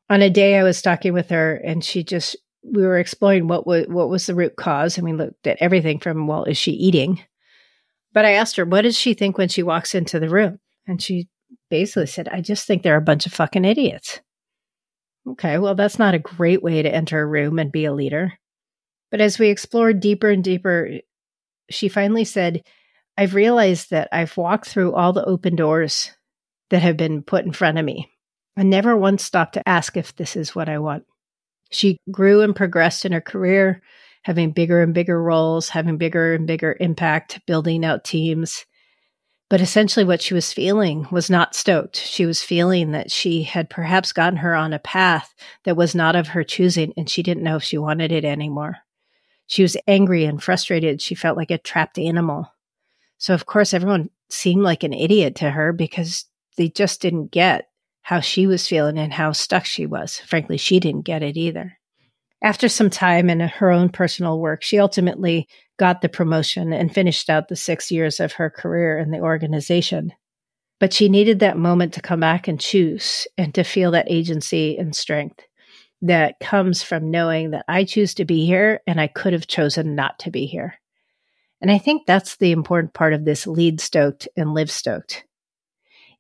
On 0.09 0.21
a 0.21 0.29
day 0.29 0.57
I 0.57 0.63
was 0.63 0.81
talking 0.81 1.13
with 1.13 1.29
her, 1.29 1.55
and 1.55 1.83
she 1.85 2.03
just 2.03 2.35
we 2.63 2.81
were 2.81 2.97
exploring 2.97 3.47
what 3.47 3.65
was 3.65 3.85
what 3.87 4.09
was 4.09 4.25
the 4.25 4.35
root 4.35 4.55
cause, 4.55 4.97
and 4.97 5.05
we 5.05 5.13
looked 5.13 5.45
at 5.45 5.57
everything 5.61 5.99
from 5.99 6.27
well, 6.27 6.43
is 6.45 6.57
she 6.57 6.71
eating? 6.71 7.21
But 8.11 8.25
I 8.25 8.31
asked 8.31 8.55
her, 8.55 8.65
what 8.65 8.81
does 8.81 8.97
she 8.97 9.13
think 9.13 9.37
when 9.37 9.49
she 9.49 9.61
walks 9.61 9.93
into 9.93 10.19
the 10.19 10.29
room? 10.29 10.59
And 10.87 10.99
she 10.99 11.29
basically 11.69 12.07
said, 12.07 12.27
I 12.27 12.41
just 12.41 12.65
think 12.65 12.81
they're 12.81 12.97
a 12.97 13.01
bunch 13.01 13.27
of 13.27 13.33
fucking 13.33 13.65
idiots. 13.65 14.19
Okay, 15.31 15.57
well, 15.59 15.75
that's 15.75 15.99
not 15.99 16.15
a 16.15 16.19
great 16.19 16.63
way 16.63 16.81
to 16.81 16.93
enter 16.93 17.21
a 17.21 17.25
room 17.25 17.59
and 17.59 17.71
be 17.71 17.85
a 17.85 17.93
leader. 17.93 18.33
But 19.11 19.21
as 19.21 19.37
we 19.37 19.49
explored 19.49 19.99
deeper 19.99 20.29
and 20.29 20.43
deeper, 20.43 20.89
she 21.69 21.87
finally 21.89 22.25
said, 22.25 22.63
I've 23.17 23.35
realized 23.35 23.89
that 23.91 24.09
I've 24.11 24.35
walked 24.37 24.67
through 24.67 24.93
all 24.93 25.13
the 25.13 25.25
open 25.25 25.55
doors 25.55 26.11
that 26.69 26.81
have 26.81 26.97
been 26.97 27.21
put 27.21 27.45
in 27.45 27.51
front 27.51 27.77
of 27.77 27.85
me. 27.85 28.09
I 28.57 28.63
never 28.63 28.95
once 28.95 29.23
stopped 29.23 29.53
to 29.53 29.67
ask 29.67 29.97
if 29.97 30.15
this 30.15 30.35
is 30.35 30.55
what 30.55 30.69
I 30.69 30.79
want. 30.79 31.05
She 31.71 31.97
grew 32.09 32.41
and 32.41 32.55
progressed 32.55 33.05
in 33.05 33.11
her 33.11 33.21
career, 33.21 33.81
having 34.23 34.51
bigger 34.51 34.81
and 34.81 34.93
bigger 34.93 35.21
roles, 35.21 35.69
having 35.69 35.97
bigger 35.97 36.33
and 36.33 36.47
bigger 36.47 36.75
impact, 36.79 37.39
building 37.45 37.85
out 37.85 38.03
teams. 38.03 38.65
But 39.49 39.61
essentially, 39.61 40.05
what 40.05 40.21
she 40.21 40.35
was 40.35 40.53
feeling 40.53 41.07
was 41.09 41.29
not 41.29 41.55
stoked. 41.55 41.97
She 41.97 42.25
was 42.27 42.43
feeling 42.43 42.91
that 42.91 43.11
she 43.11 43.41
had 43.41 43.69
perhaps 43.69 44.13
gotten 44.13 44.37
her 44.37 44.53
on 44.53 44.73
a 44.73 44.79
path 44.79 45.33
that 45.63 45.75
was 45.75 45.95
not 45.95 46.15
of 46.15 46.29
her 46.29 46.43
choosing, 46.43 46.93
and 46.95 47.09
she 47.09 47.23
didn't 47.23 47.43
know 47.43 47.55
if 47.55 47.63
she 47.63 47.77
wanted 47.77 48.11
it 48.11 48.23
anymore. 48.23 48.77
She 49.47 49.63
was 49.63 49.75
angry 49.87 50.25
and 50.25 50.41
frustrated. 50.41 51.01
She 51.01 51.15
felt 51.15 51.35
like 51.35 51.49
a 51.49 51.57
trapped 51.57 51.97
animal. 51.97 52.53
So, 53.17 53.33
of 53.33 53.47
course, 53.47 53.73
everyone 53.73 54.11
seemed 54.29 54.61
like 54.61 54.83
an 54.83 54.93
idiot 54.93 55.35
to 55.37 55.49
her 55.49 55.73
because 55.73 56.25
they 56.55 56.69
just 56.69 57.01
didn't 57.01 57.31
get 57.31 57.69
how 58.03 58.19
she 58.19 58.45
was 58.45 58.67
feeling 58.67 58.99
and 58.99 59.11
how 59.11 59.31
stuck 59.31 59.65
she 59.65 59.87
was. 59.87 60.19
Frankly, 60.19 60.57
she 60.57 60.79
didn't 60.79 61.05
get 61.05 61.23
it 61.23 61.35
either. 61.35 61.79
After 62.43 62.69
some 62.69 62.91
time 62.91 63.29
in 63.29 63.39
her 63.39 63.71
own 63.71 63.89
personal 63.89 64.39
work, 64.39 64.61
she 64.61 64.79
ultimately 64.79 65.47
got 65.79 66.01
the 66.01 66.09
promotion 66.09 66.71
and 66.73 66.93
finished 66.93 67.29
out 67.29 67.47
the 67.47 67.55
six 67.55 67.89
years 67.89 68.19
of 68.19 68.33
her 68.33 68.49
career 68.49 68.99
in 68.99 69.11
the 69.11 69.19
organization. 69.19 70.13
But 70.79 70.93
she 70.93 71.09
needed 71.09 71.39
that 71.39 71.57
moment 71.57 71.93
to 71.93 72.01
come 72.01 72.19
back 72.19 72.47
and 72.47 72.59
choose 72.59 73.27
and 73.37 73.53
to 73.55 73.63
feel 73.63 73.91
that 73.91 74.11
agency 74.11 74.77
and 74.77 74.95
strength 74.95 75.41
that 76.01 76.39
comes 76.39 76.83
from 76.83 77.11
knowing 77.11 77.51
that 77.51 77.65
I 77.67 77.83
choose 77.83 78.13
to 78.15 78.25
be 78.25 78.45
here 78.45 78.81
and 78.85 79.01
I 79.01 79.07
could 79.07 79.33
have 79.33 79.47
chosen 79.47 79.95
not 79.95 80.19
to 80.19 80.31
be 80.31 80.45
here. 80.45 80.79
And 81.61 81.71
I 81.71 81.77
think 81.77 82.05
that's 82.05 82.37
the 82.37 82.51
important 82.51 82.93
part 82.93 83.13
of 83.13 83.25
this 83.25 83.47
lead 83.47 83.81
stoked 83.81 84.27
and 84.37 84.53
live 84.53 84.71
stoked 84.71 85.25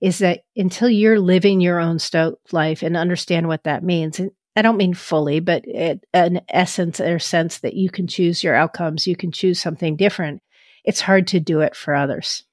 is 0.01 0.19
that 0.19 0.43
until 0.55 0.89
you're 0.89 1.19
living 1.19 1.59
your 1.59 1.79
own 1.79 1.99
stoked 1.99 2.53
life 2.53 2.81
and 2.83 2.95
understand 2.95 3.47
what 3.47 3.63
that 3.65 3.83
means, 3.83 4.21
I 4.55 4.61
don't 4.61 4.77
mean 4.77 4.93
fully, 4.93 5.39
but 5.39 5.63
it, 5.65 6.05
an 6.13 6.41
essence 6.49 6.99
or 6.99 7.19
sense 7.19 7.59
that 7.59 7.75
you 7.75 7.89
can 7.89 8.07
choose 8.07 8.43
your 8.43 8.55
outcomes, 8.55 9.07
you 9.07 9.15
can 9.15 9.31
choose 9.31 9.61
something 9.61 9.95
different. 9.95 10.41
It's 10.83 11.01
hard 11.01 11.27
to 11.27 11.39
do 11.39 11.61
it 11.61 11.75
for 11.75 11.93
others. 11.95 12.43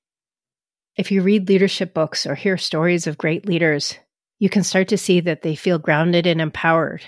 If 0.97 1.11
you 1.11 1.23
read 1.23 1.49
leadership 1.49 1.95
books 1.95 2.27
or 2.27 2.35
hear 2.35 2.57
stories 2.57 3.07
of 3.07 3.19
great 3.19 3.47
leaders, 3.47 3.97
you 4.39 4.49
can 4.49 4.63
start 4.63 4.89
to 4.89 4.99
see 4.99 5.21
that 5.21 5.43
they 5.43 5.55
feel 5.55 5.79
grounded 5.79 6.27
and 6.27 6.41
empowered. 6.41 7.03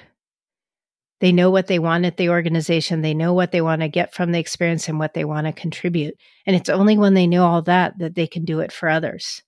They 1.21 1.33
know 1.33 1.51
what 1.51 1.67
they 1.67 1.79
want 1.79 2.05
at 2.05 2.17
the 2.17 2.29
organization. 2.29 3.03
They 3.03 3.15
know 3.15 3.33
what 3.33 3.51
they 3.51 3.61
want 3.61 3.83
to 3.83 3.89
get 3.89 4.15
from 4.15 4.31
the 4.31 4.39
experience 4.39 4.89
and 4.89 4.99
what 4.99 5.15
they 5.15 5.25
want 5.25 5.47
to 5.47 5.53
contribute. 5.53 6.15
And 6.47 6.55
it's 6.55 6.69
only 6.69 6.97
when 6.97 7.15
they 7.15 7.27
know 7.27 7.45
all 7.45 7.63
that 7.63 7.99
that 7.99 8.15
they 8.15 8.27
can 8.27 8.45
do 8.45 8.61
it 8.61 8.73
for 8.73 8.89
others. 8.89 9.43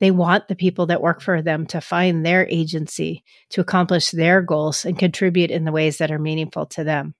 They 0.00 0.10
want 0.10 0.48
the 0.48 0.56
people 0.56 0.86
that 0.86 1.02
work 1.02 1.20
for 1.20 1.40
them 1.40 1.66
to 1.66 1.80
find 1.80 2.24
their 2.24 2.46
agency, 2.48 3.24
to 3.50 3.60
accomplish 3.60 4.10
their 4.10 4.42
goals, 4.42 4.84
and 4.84 4.98
contribute 4.98 5.50
in 5.50 5.64
the 5.64 5.72
ways 5.72 5.98
that 5.98 6.10
are 6.10 6.18
meaningful 6.18 6.66
to 6.66 6.84
them. 6.84 7.14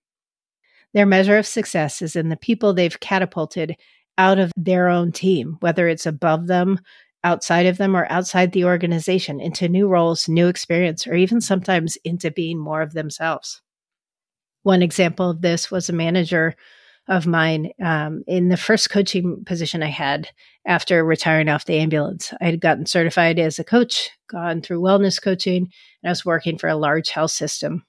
Their 0.93 1.07
measure 1.07 1.39
of 1.39 1.47
success 1.47 2.03
is 2.03 2.17
in 2.17 2.29
the 2.29 2.37
people 2.37 2.73
they've 2.73 3.01
catapulted 3.01 3.77
out 4.17 4.39
of 4.39 4.53
their 4.57 4.89
own 4.89 5.13
team, 5.13 5.57
whether 5.61 5.89
it's 5.89 6.07
above 6.07 6.47
them, 6.47 6.79
outside 7.25 7.67
of 7.67 7.79
them, 7.79 7.97
or 7.97 8.11
outside 8.11 8.53
the 8.53 8.65
organization, 8.65 9.41
into 9.41 9.69
new 9.69 9.89
roles, 9.89 10.29
new 10.29 10.47
experience, 10.49 11.07
or 11.07 11.15
even 11.15 11.41
sometimes 11.41 11.97
into 12.05 12.31
being 12.31 12.59
more 12.59 12.83
of 12.83 12.93
themselves. 12.93 13.61
One 14.63 14.83
example 14.83 15.31
of 15.31 15.41
this 15.41 15.71
was 15.71 15.89
a 15.89 15.93
manager 15.93 16.55
of 17.09 17.27
mine 17.27 17.71
um, 17.83 18.23
in 18.27 18.49
the 18.49 18.57
first 18.57 18.91
coaching 18.91 19.45
position 19.45 19.83
I 19.83 19.89
had 19.89 20.29
after 20.67 21.05
retiring 21.05 21.49
off 21.49 21.67
the 21.67 21.79
ambulance. 21.79 22.33
I 22.41 22.47
had 22.47 22.61
gotten 22.61 22.87
certified 22.87 23.39
as 23.39 23.59
a 23.59 23.65
coach, 23.65 24.11
gone 24.29 24.63
through 24.63 24.81
wellness 24.81 25.23
coaching, 25.23 25.71
and 26.03 26.09
I 26.09 26.11
was 26.11 26.25
working 26.25 26.59
for 26.59 26.69
a 26.69 26.77
large 26.77 27.11
health 27.11 27.33
system. 27.33 27.85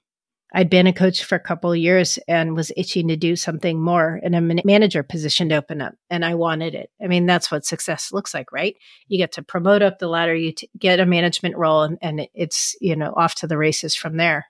I'd 0.54 0.70
been 0.70 0.86
a 0.86 0.92
coach 0.92 1.24
for 1.24 1.34
a 1.34 1.40
couple 1.40 1.72
of 1.72 1.78
years 1.78 2.18
and 2.28 2.54
was 2.54 2.72
itching 2.76 3.08
to 3.08 3.16
do 3.16 3.36
something 3.36 3.80
more 3.80 4.20
and 4.22 4.34
a 4.34 4.62
manager 4.64 5.02
position 5.02 5.48
to 5.48 5.56
open 5.56 5.82
up. 5.82 5.94
And 6.08 6.24
I 6.24 6.34
wanted 6.34 6.74
it. 6.74 6.90
I 7.02 7.08
mean, 7.08 7.26
that's 7.26 7.50
what 7.50 7.66
success 7.66 8.12
looks 8.12 8.32
like, 8.32 8.52
right? 8.52 8.76
You 9.08 9.18
get 9.18 9.32
to 9.32 9.42
promote 9.42 9.82
up 9.82 9.98
the 9.98 10.08
ladder, 10.08 10.34
you 10.34 10.52
t- 10.52 10.70
get 10.78 11.00
a 11.00 11.06
management 11.06 11.56
role, 11.56 11.82
and, 11.82 11.98
and 12.00 12.28
it's, 12.32 12.76
you 12.80 12.96
know, 12.96 13.12
off 13.16 13.34
to 13.36 13.46
the 13.46 13.58
races 13.58 13.96
from 13.96 14.16
there. 14.16 14.46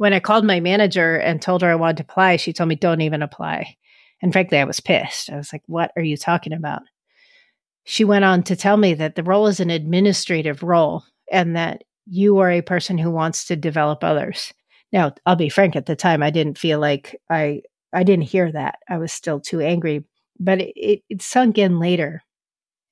When 0.00 0.14
I 0.14 0.20
called 0.20 0.46
my 0.46 0.60
manager 0.60 1.16
and 1.16 1.42
told 1.42 1.60
her 1.60 1.70
I 1.70 1.74
wanted 1.74 1.98
to 1.98 2.04
apply, 2.04 2.36
she 2.36 2.54
told 2.54 2.70
me, 2.70 2.74
don't 2.74 3.02
even 3.02 3.20
apply. 3.20 3.76
And 4.22 4.32
frankly, 4.32 4.56
I 4.56 4.64
was 4.64 4.80
pissed. 4.80 5.28
I 5.28 5.36
was 5.36 5.52
like, 5.52 5.60
what 5.66 5.92
are 5.94 6.02
you 6.02 6.16
talking 6.16 6.54
about? 6.54 6.80
She 7.84 8.02
went 8.06 8.24
on 8.24 8.42
to 8.44 8.56
tell 8.56 8.78
me 8.78 8.94
that 8.94 9.14
the 9.14 9.22
role 9.22 9.46
is 9.46 9.60
an 9.60 9.68
administrative 9.68 10.62
role 10.62 11.04
and 11.30 11.54
that 11.54 11.82
you 12.06 12.38
are 12.38 12.50
a 12.50 12.62
person 12.62 12.96
who 12.96 13.10
wants 13.10 13.44
to 13.48 13.56
develop 13.56 14.02
others. 14.02 14.54
Now, 14.90 15.12
I'll 15.26 15.36
be 15.36 15.50
frank, 15.50 15.76
at 15.76 15.84
the 15.84 15.96
time, 15.96 16.22
I 16.22 16.30
didn't 16.30 16.56
feel 16.56 16.80
like 16.80 17.20
I, 17.28 17.60
I 17.92 18.02
didn't 18.02 18.24
hear 18.24 18.50
that. 18.50 18.76
I 18.88 18.96
was 18.96 19.12
still 19.12 19.38
too 19.38 19.60
angry, 19.60 20.06
but 20.38 20.62
it, 20.62 20.72
it, 20.76 21.02
it 21.10 21.20
sunk 21.20 21.58
in 21.58 21.78
later. 21.78 22.22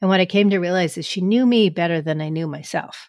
And 0.02 0.10
what 0.10 0.20
I 0.20 0.26
came 0.26 0.50
to 0.50 0.58
realize 0.58 0.98
is 0.98 1.06
she 1.06 1.22
knew 1.22 1.46
me 1.46 1.70
better 1.70 2.02
than 2.02 2.20
I 2.20 2.28
knew 2.28 2.46
myself. 2.46 3.08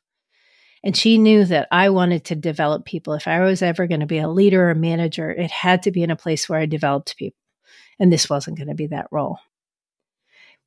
And 0.83 0.95
she 0.95 1.17
knew 1.17 1.45
that 1.45 1.67
I 1.71 1.89
wanted 1.89 2.25
to 2.25 2.35
develop 2.35 2.85
people. 2.85 3.13
If 3.13 3.27
I 3.27 3.41
was 3.41 3.61
ever 3.61 3.87
going 3.87 3.99
to 3.99 4.05
be 4.05 4.19
a 4.19 4.29
leader 4.29 4.69
or 4.69 4.75
manager, 4.75 5.29
it 5.29 5.51
had 5.51 5.83
to 5.83 5.91
be 5.91 6.03
in 6.03 6.11
a 6.11 6.15
place 6.15 6.47
where 6.47 6.59
I 6.59 6.65
developed 6.65 7.17
people. 7.17 7.37
And 7.99 8.13
this 8.13 8.29
wasn't 8.29 8.57
going 8.57 8.69
to 8.69 8.75
be 8.75 8.87
that 8.87 9.07
role. 9.11 9.39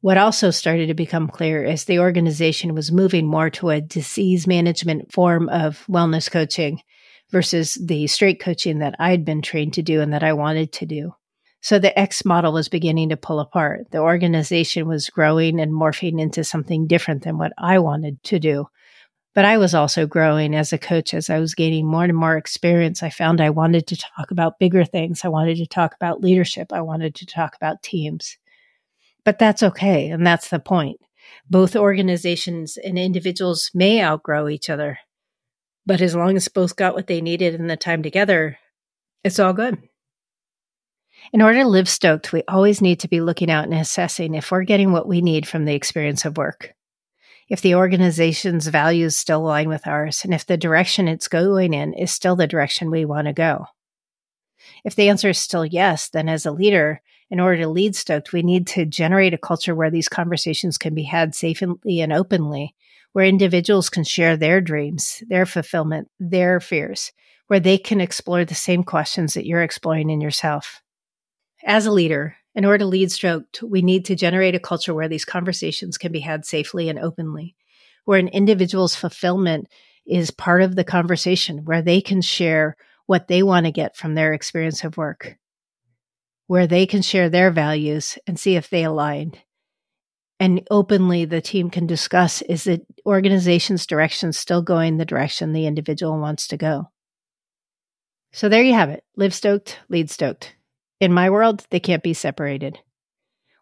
What 0.03 0.19
also 0.19 0.51
started 0.51 0.89
to 0.89 0.95
become 0.95 1.29
clear 1.29 1.65
is 1.65 1.85
the 1.85 2.01
organization 2.01 2.75
was 2.75 2.91
moving 2.91 3.25
more 3.25 3.51
to 3.51 3.71
a 3.71 3.81
disease 3.81 4.47
management 4.47 5.13
form 5.13 5.49
of 5.49 5.87
wellness 5.89 6.31
coaching 6.31 6.83
versus 7.31 7.79
the 7.81 8.07
straight 8.09 8.41
coaching 8.41 8.81
that 8.81 8.97
I'd 8.99 9.25
been 9.25 9.43
trained 9.43 9.75
to 9.75 9.83
do 9.83 10.01
and 10.01 10.13
that 10.13 10.25
I 10.25 10.33
wanted 10.33 10.73
to 10.73 10.87
do. 10.87 11.15
So 11.61 11.79
the 11.79 11.97
X 11.97 12.25
model 12.25 12.53
was 12.53 12.69
beginning 12.69 13.11
to 13.11 13.17
pull 13.17 13.39
apart. 13.39 13.93
The 13.93 13.99
organization 13.99 14.89
was 14.89 15.09
growing 15.09 15.61
and 15.61 15.73
morphing 15.73 16.21
into 16.21 16.43
something 16.43 16.89
different 16.89 17.23
than 17.23 17.39
what 17.39 17.53
I 17.57 17.79
wanted 17.79 18.21
to 18.25 18.41
do. 18.41 18.67
But 19.35 19.47
I 19.47 19.57
was 19.57 19.75
also 19.75 20.07
growing 20.07 20.55
as 20.55 20.73
a 20.73 20.79
coach 20.79 21.15
as 21.15 21.31
I 21.31 21.39
was 21.39 21.55
gaining 21.55 21.87
more 21.87 22.05
and 22.05 22.15
more 22.15 22.37
experience. 22.37 23.03
I 23.03 23.09
found 23.09 23.41
I 23.41 23.49
wanted 23.49 23.87
to 23.87 23.97
talk 23.97 24.31
about 24.31 24.59
bigger 24.59 24.85
things. 24.85 25.25
I 25.25 25.29
wanted 25.29 25.57
to 25.57 25.67
talk 25.67 25.95
about 25.95 26.21
leadership. 26.21 26.73
I 26.73 26.83
wanted 26.83 27.15
to 27.17 27.27
talk 27.27 27.57
about 27.57 27.83
teams. 27.83 28.37
But 29.25 29.39
that's 29.39 29.63
okay. 29.63 30.11
And 30.11 30.27
that's 30.27 30.51
the 30.51 30.59
point. 30.59 31.01
Both 31.49 31.77
organizations 31.77 32.77
and 32.77 32.99
individuals 32.99 33.71
may 33.73 34.03
outgrow 34.03 34.49
each 34.49 34.69
other. 34.69 34.99
But 35.87 36.03
as 36.03 36.15
long 36.15 36.37
as 36.37 36.49
both 36.49 36.77
got 36.77 36.95
what 36.95 37.07
they 37.07 37.23
needed 37.23 37.55
in 37.55 37.69
the 37.69 37.77
time 37.77 38.03
together, 38.03 38.59
it's 39.25 39.39
all 39.39 39.55
good. 39.55 39.79
In 41.33 41.41
order 41.41 41.61
to 41.61 41.69
live 41.69 41.89
stoked, 41.89 42.33
we 42.33 42.43
always 42.49 42.83
need 42.83 43.01
to 43.01 43.09
be 43.09 43.21
looking 43.21 43.51
out 43.51 43.65
and 43.65 43.75
assessing 43.75 44.35
if 44.35 44.51
we're 44.51 44.65
getting 44.65 44.93
what 44.93 45.09
we 45.09 45.23
need 45.23 45.49
from 45.49 45.65
the 45.65 45.75
experience 45.75 46.25
of 46.25 46.37
work 46.37 46.75
if 47.49 47.61
the 47.61 47.75
organization's 47.75 48.67
values 48.67 49.17
still 49.17 49.41
align 49.41 49.69
with 49.69 49.87
ours 49.87 50.25
and 50.25 50.33
if 50.33 50.47
the 50.47 50.57
direction 50.57 51.09
it's 51.09 51.29
going 51.29 51.75
in 51.75 51.93
is 51.95 52.11
still 52.11 52.37
the 52.37 52.47
direction 52.47 52.91
we 52.91 53.05
want 53.05 53.27
to 53.27 53.33
go. 53.33 53.67
If 54.85 54.95
the 54.95 55.09
answer 55.09 55.31
is 55.31 55.39
still 55.39 55.67
yes, 55.67 56.09
then 56.09 56.29
as 56.29 56.47
a 56.47 56.53
leader, 56.53 57.01
in 57.31 57.41
order 57.41 57.63
to 57.63 57.69
lead 57.69 57.97
Stoked, 57.97 58.33
we 58.33 58.43
need 58.43 58.67
to 58.69 58.85
generate 58.85 59.35
a 59.35 59.39
culture 59.39 59.75
where 59.75 59.91
these 59.91 60.09
conversations 60.09 60.77
can 60.77 60.95
be 60.95 61.05
had 61.05 61.35
safely 61.35 62.01
and 62.01 62.13
openly, 62.13 62.75
where 63.13 63.25
individuals 63.25 63.89
can 63.89 64.05
share 64.05 64.37
their 64.37 64.61
dreams, 64.61 65.23
their 65.29 65.47
fulfillment, 65.47 66.11
their 66.21 66.61
fears, 66.61 67.13
where 67.47 67.61
they 67.61 67.79
can 67.79 68.01
explore 68.01 68.45
the 68.45 68.55
same 68.55 68.85
questions 68.85 69.35
that 69.35 69.47
you're 69.47 69.63
exploring 69.63 70.11
in 70.11 70.21
yourself. 70.21 70.83
As 71.65 71.87
a 71.87 71.93
leader, 71.93 72.37
in 72.55 72.65
order 72.65 72.79
to 72.79 72.87
lead 72.87 73.11
Stoked, 73.11 73.63
we 73.63 73.83
need 73.83 74.05
to 74.07 74.15
generate 74.15 74.55
a 74.55 74.61
culture 74.61 74.95
where 74.95 75.09
these 75.09 75.25
conversations 75.25 75.97
can 75.97 76.13
be 76.13 76.21
had 76.21 76.45
safely 76.45 76.89
and 76.89 76.99
openly, 76.99 77.57
where 78.05 78.19
an 78.19 78.29
individual's 78.29 78.95
fulfillment 78.95 79.69
is 80.07 80.31
part 80.31 80.63
of 80.63 80.77
the 80.77 80.85
conversation, 80.85 81.65
where 81.65 81.83
they 81.83 82.01
can 82.01 82.21
share 82.21 82.77
what 83.07 83.29
they 83.29 83.43
want 83.43 83.67
to 83.67 83.73
get 83.73 83.97
from 83.97 84.15
their 84.15 84.33
experience 84.33 84.85
of 84.85 84.97
work, 84.97 85.37
where 86.47 86.67
they 86.67 86.87
can 86.87 87.03
share 87.03 87.31
their 87.31 87.51
values 87.51 88.19
and 88.27 88.39
see 88.39 88.57
if 88.57 88.69
they 88.69 88.85
align. 88.85 89.33
And 90.39 90.67
openly, 90.71 91.25
the 91.25 91.41
team 91.41 91.71
can 91.71 91.87
discuss 91.87 92.43
is 92.43 92.65
the 92.65 92.83
organization's 93.07 93.87
direction 93.87 94.33
still 94.33 94.61
going 94.61 94.97
the 94.97 95.05
direction 95.05 95.53
the 95.53 95.67
individual 95.67 96.19
wants 96.19 96.49
to 96.49 96.57
go? 96.57 96.91
So 98.33 98.49
there 98.49 98.63
you 98.63 98.75
have 98.75 98.91
it. 98.91 99.05
Live 99.17 99.35
stoked, 99.35 99.79
lead 99.89 100.11
stoked. 100.11 100.57
In 101.03 101.13
my 101.13 101.31
world, 101.31 101.67
they 101.71 101.81
can't 101.81 102.05
be 102.05 102.15
separated. 102.15 102.79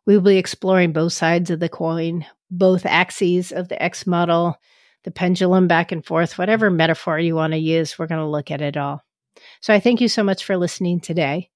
We 0.05 0.15
will 0.15 0.25
be 0.25 0.37
exploring 0.37 0.93
both 0.93 1.15
sides 1.15 1.49
of 1.49 1.59
the 1.59 1.71
coin, 1.71 2.27
both 2.51 2.85
axes 2.85 3.51
of 3.51 3.69
the 3.69 3.83
X 3.83 4.07
model, 4.07 4.59
the 5.05 5.11
pendulum 5.11 5.67
back 5.67 5.91
and 5.91 6.05
forth, 6.05 6.37
whatever 6.37 6.69
metaphor 6.69 7.19
you 7.19 7.35
want 7.35 7.55
to 7.55 7.59
use, 7.59 7.99
we're 7.99 8.09
going 8.09 8.21
to 8.21 8.27
look 8.27 8.51
at 8.51 8.61
it 8.61 8.77
all. 8.77 9.03
So 9.63 9.73
I 9.73 9.81
thank 9.81 10.03
you 10.03 10.09
so 10.09 10.23
much 10.23 10.45
for 10.45 10.59
listening 10.59 11.01
today. 11.01 11.49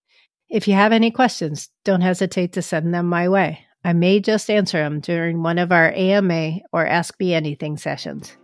If 0.49 0.67
you 0.69 0.73
have 0.73 0.93
any 0.93 1.11
questions, 1.11 1.69
don't 1.85 2.01
hesitate 2.01 2.55
to 2.55 2.63
send 2.63 2.95
them 2.95 3.05
my 3.05 3.29
way. 3.29 3.67
I 3.85 3.93
may 3.93 4.21
just 4.21 4.49
answer 4.49 4.79
them 4.79 5.01
during 5.01 5.43
one 5.43 5.59
of 5.59 5.71
our 5.71 5.93
AMA 5.93 6.61
or 6.73 6.87
Ask 6.87 7.21
Me 7.21 7.35
Anything 7.35 7.77
sessions. 7.77 8.35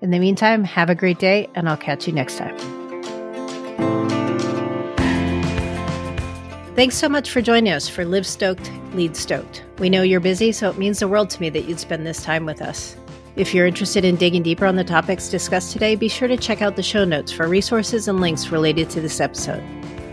In 0.00 0.12
the 0.12 0.20
meantime, 0.20 0.62
have 0.62 0.90
a 0.90 0.94
great 0.94 1.18
day, 1.18 1.48
and 1.56 1.68
I'll 1.68 1.76
catch 1.76 2.06
you 2.06 2.12
next 2.12 2.36
time. 2.36 4.13
Thanks 6.74 6.96
so 6.96 7.08
much 7.08 7.30
for 7.30 7.40
joining 7.40 7.72
us 7.72 7.88
for 7.88 8.04
Live 8.04 8.26
Stoked, 8.26 8.68
Lead 8.94 9.16
Stoked. 9.16 9.62
We 9.78 9.88
know 9.88 10.02
you're 10.02 10.18
busy, 10.18 10.50
so 10.50 10.68
it 10.68 10.76
means 10.76 10.98
the 10.98 11.06
world 11.06 11.30
to 11.30 11.40
me 11.40 11.48
that 11.50 11.66
you'd 11.66 11.78
spend 11.78 12.04
this 12.04 12.24
time 12.24 12.46
with 12.46 12.60
us. 12.60 12.96
If 13.36 13.54
you're 13.54 13.68
interested 13.68 14.04
in 14.04 14.16
digging 14.16 14.42
deeper 14.42 14.66
on 14.66 14.74
the 14.74 14.82
topics 14.82 15.28
discussed 15.28 15.70
today, 15.70 15.94
be 15.94 16.08
sure 16.08 16.26
to 16.26 16.36
check 16.36 16.62
out 16.62 16.74
the 16.74 16.82
show 16.82 17.04
notes 17.04 17.30
for 17.30 17.46
resources 17.46 18.08
and 18.08 18.20
links 18.20 18.48
related 18.48 18.90
to 18.90 19.00
this 19.00 19.20
episode. 19.20 19.62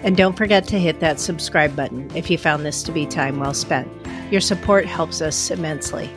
And 0.04 0.16
don't 0.16 0.38
forget 0.38 0.68
to 0.68 0.80
hit 0.80 1.00
that 1.00 1.20
subscribe 1.20 1.76
button 1.76 2.12
if 2.16 2.30
you 2.30 2.38
found 2.38 2.64
this 2.64 2.84
to 2.84 2.92
be 2.92 3.08
time 3.08 3.40
well 3.40 3.56
spent. 3.56 3.90
Your 4.32 4.42
support 4.42 4.86
helps 4.86 5.20
us 5.20 5.50
immensely. 5.50 6.12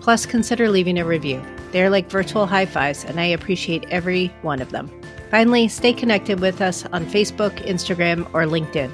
Plus, 0.00 0.26
consider 0.26 0.70
leaving 0.70 0.98
a 0.98 1.04
review. 1.04 1.40
They're 1.70 1.88
like 1.88 2.10
virtual 2.10 2.46
high 2.46 2.66
fives, 2.66 3.04
and 3.04 3.20
I 3.20 3.26
appreciate 3.26 3.84
every 3.90 4.26
one 4.42 4.60
of 4.60 4.72
them. 4.72 4.90
Finally, 5.30 5.68
stay 5.68 5.92
connected 5.92 6.40
with 6.40 6.60
us 6.60 6.84
on 6.86 7.06
Facebook, 7.06 7.64
Instagram, 7.64 8.26
or 8.34 8.42
LinkedIn. 8.42 8.90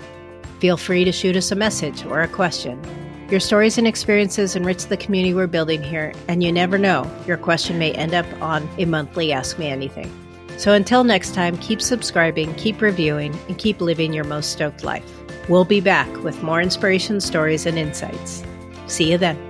Feel 0.61 0.77
free 0.77 1.05
to 1.05 1.13
shoot 1.13 1.37
us 1.37 1.51
a 1.51 1.57
message 1.57 2.05
or 2.05 2.21
a 2.21 2.29
question. 2.29 2.79
Your 3.31 3.41
stories 3.41 3.79
and 3.79 3.87
experiences 3.87 4.57
enrich 4.57 4.87
the 4.87 4.97
community 4.97 5.33
we're 5.33 5.47
building 5.47 5.83
here, 5.83 6.13
and 6.29 6.43
you 6.43 6.53
never 6.53 6.77
know, 6.77 7.11
your 7.27 7.39
question 7.39 7.79
may 7.79 7.93
end 7.93 8.13
up 8.13 8.27
on 8.43 8.69
a 8.77 8.85
monthly 8.85 9.33
Ask 9.33 9.59
Me 9.59 9.69
Anything. 9.69 10.13
So 10.59 10.75
until 10.75 11.03
next 11.03 11.35
time, 11.35 11.57
keep 11.59 11.81
subscribing, 11.81 12.53
keep 12.57 12.83
reviewing, 12.83 13.35
and 13.49 13.57
keep 13.57 13.81
living 13.81 14.13
your 14.13 14.25
most 14.25 14.53
stoked 14.53 14.85
life. 14.85 15.11
We'll 15.49 15.65
be 15.65 15.81
back 15.81 16.15
with 16.23 16.43
more 16.43 16.61
inspiration, 16.61 17.21
stories, 17.23 17.65
and 17.65 17.79
insights. 17.79 18.45
See 18.87 19.11
you 19.11 19.17
then. 19.17 19.50